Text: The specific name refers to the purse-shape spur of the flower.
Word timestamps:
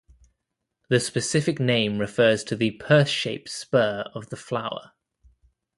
The 0.89 0.99
specific 0.99 1.59
name 1.59 1.99
refers 1.99 2.43
to 2.45 2.55
the 2.55 2.71
purse-shape 2.71 3.47
spur 3.47 4.05
of 4.15 4.31
the 4.31 4.35
flower. 4.35 4.93